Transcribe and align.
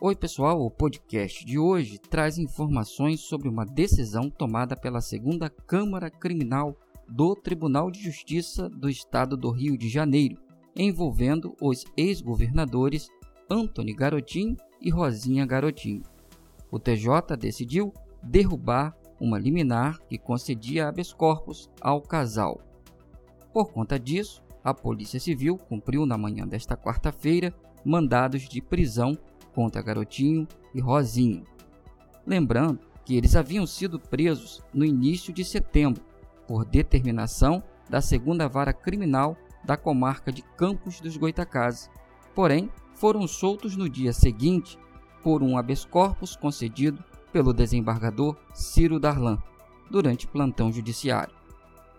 Oi, 0.00 0.14
pessoal. 0.14 0.64
O 0.64 0.70
podcast 0.70 1.44
de 1.44 1.58
hoje 1.58 1.98
traz 1.98 2.38
informações 2.38 3.18
sobre 3.22 3.48
uma 3.48 3.66
decisão 3.66 4.30
tomada 4.30 4.76
pela 4.76 5.00
segunda 5.00 5.50
Câmara 5.50 6.08
Criminal 6.08 6.76
do 7.08 7.34
Tribunal 7.34 7.90
de 7.90 8.00
Justiça 8.00 8.68
do 8.68 8.88
Estado 8.88 9.36
do 9.36 9.50
Rio 9.50 9.76
de 9.76 9.88
Janeiro, 9.88 10.36
envolvendo 10.76 11.56
os 11.60 11.84
ex-governadores 11.96 13.08
Antony 13.50 13.92
Garotinho 13.92 14.56
e 14.80 14.88
Rosinha 14.88 15.44
Garotinho. 15.44 16.04
O 16.70 16.78
TJ 16.78 17.36
decidiu 17.36 17.92
derrubar 18.22 18.96
uma 19.20 19.36
liminar 19.36 19.98
que 20.06 20.16
concedia 20.16 20.86
habeas 20.86 21.12
corpus 21.12 21.68
ao 21.80 22.00
casal. 22.00 22.60
Por 23.52 23.72
conta 23.72 23.98
disso, 23.98 24.44
a 24.62 24.72
Polícia 24.72 25.18
Civil 25.18 25.58
cumpriu 25.58 26.06
na 26.06 26.16
manhã 26.16 26.46
desta 26.46 26.76
quarta-feira 26.76 27.52
mandados 27.84 28.48
de 28.48 28.62
prisão 28.62 29.18
contra 29.58 29.82
Garotinho 29.82 30.46
e 30.72 30.80
Rosinha. 30.80 31.42
Lembrando 32.24 32.78
que 33.04 33.16
eles 33.16 33.34
haviam 33.34 33.66
sido 33.66 33.98
presos 33.98 34.62
no 34.72 34.84
início 34.84 35.32
de 35.32 35.44
setembro 35.44 36.00
por 36.46 36.64
determinação 36.64 37.60
da 37.90 38.00
segunda 38.00 38.46
vara 38.46 38.72
criminal 38.72 39.36
da 39.64 39.76
comarca 39.76 40.30
de 40.30 40.42
Campos 40.42 41.00
dos 41.00 41.16
Goitacazes. 41.16 41.90
Porém, 42.36 42.70
foram 42.94 43.26
soltos 43.26 43.76
no 43.76 43.88
dia 43.88 44.12
seguinte 44.12 44.78
por 45.24 45.42
um 45.42 45.58
habeas 45.58 45.84
corpus 45.84 46.36
concedido 46.36 47.02
pelo 47.32 47.52
desembargador 47.52 48.36
Ciro 48.54 49.00
Darlan 49.00 49.42
durante 49.90 50.28
plantão 50.28 50.70
judiciário. 50.70 51.34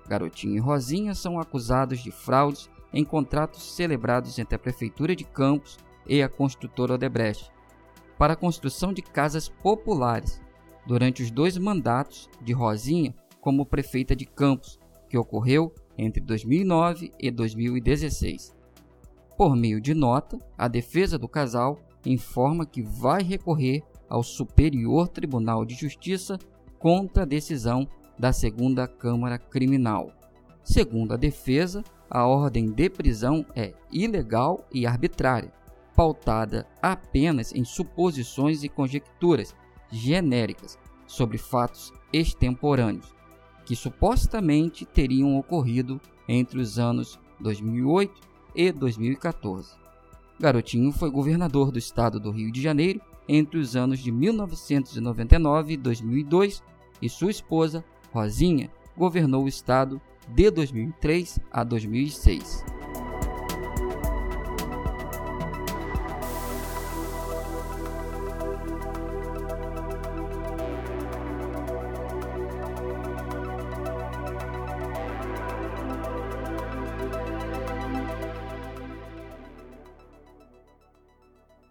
Garotinho 0.08 0.56
e 0.56 0.60
Rosinha 0.60 1.14
são 1.14 1.38
acusados 1.38 2.00
de 2.00 2.10
fraudes 2.10 2.70
em 2.94 3.04
contratos 3.04 3.76
celebrados 3.76 4.40
entre 4.40 4.56
a 4.56 4.60
Prefeitura 4.60 5.14
de 5.14 5.26
Campos 5.26 5.78
e 6.10 6.22
a 6.24 6.28
construtora 6.28 6.96
Odebrecht 6.96 7.52
para 8.18 8.34
a 8.34 8.36
construção 8.36 8.92
de 8.92 9.02
casas 9.02 9.48
populares 9.48 10.42
durante 10.86 11.24
os 11.24 11.32
dois 11.32 11.58
mandatos 11.58 12.30
de 12.42 12.52
Rosinha 12.52 13.16
como 13.40 13.66
prefeita 13.66 14.16
de 14.16 14.26
Campos, 14.26 14.78
que 15.08 15.18
ocorreu 15.18 15.74
entre 15.98 16.22
2009 16.22 17.14
e 17.18 17.32
2016. 17.32 18.54
Por 19.38 19.56
meio 19.56 19.80
de 19.80 19.94
nota, 19.94 20.38
a 20.58 20.68
defesa 20.68 21.18
do 21.18 21.28
casal 21.28 21.80
informa 22.06 22.66
que 22.66 22.82
vai 22.82 23.22
recorrer 23.22 23.84
ao 24.10 24.24
Superior 24.24 25.08
Tribunal 25.08 25.64
de 25.64 25.76
Justiça 25.76 26.38
contra 26.78 27.24
a 27.24 27.26
decisão 27.26 27.88
da 28.18 28.34
Segunda 28.34 28.88
Câmara 28.88 29.38
Criminal. 29.38 30.12
Segundo 30.64 31.14
a 31.14 31.18
defesa, 31.18 31.84
a 32.10 32.26
ordem 32.26 32.72
de 32.72 32.90
prisão 32.90 33.46
é 33.56 33.74
ilegal 33.92 34.68
e 34.74 34.86
arbitrária, 34.86 35.54
pautada 36.00 36.66
apenas 36.82 37.54
em 37.54 37.66
suposições 37.66 38.64
e 38.64 38.70
conjecturas 38.70 39.54
genéricas 39.92 40.80
sobre 41.06 41.38
fatos 41.38 41.92
extemporâneos, 42.14 43.14
que 43.66 43.76
supostamente 43.76 44.86
teriam 44.86 45.38
ocorrido 45.38 46.00
entre 46.26 46.58
os 46.58 46.80
anos 46.80 47.20
2008 47.42 48.14
e 48.56 48.72
2014. 48.72 49.76
Garotinho 50.40 50.94
foi 50.94 51.10
governador 51.10 51.70
do 51.70 51.78
estado 51.78 52.18
do 52.18 52.32
Rio 52.32 52.50
de 52.50 52.62
Janeiro 52.62 53.02
entre 53.28 53.60
os 53.60 53.76
anos 53.76 54.00
de 54.00 54.10
1999 54.10 55.74
e 55.74 55.78
2002 55.78 56.64
e 57.02 57.10
sua 57.10 57.30
esposa, 57.30 57.84
Rosinha, 58.14 58.72
governou 58.96 59.44
o 59.44 59.50
estado 59.50 60.00
de 60.30 60.50
2003 60.50 61.42
a 61.52 61.62
2006. 61.66 62.79